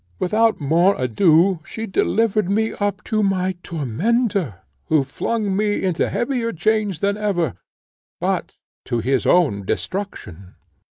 Without 0.17 0.59
more 0.59 0.99
ado 0.99 1.59
she 1.63 1.85
delivered 1.85 2.49
me 2.49 2.73
up 2.79 3.03
to 3.03 3.21
my 3.21 3.53
tormentor, 3.61 4.61
who 4.85 5.03
flung 5.03 5.55
me 5.55 5.83
into 5.83 6.09
heavier 6.09 6.51
chains 6.51 7.01
than 7.01 7.17
ever, 7.17 7.53
but 8.19 8.57
to 8.83 8.97
his 8.99 9.27
own 9.27 9.63
destruction. 9.63 10.55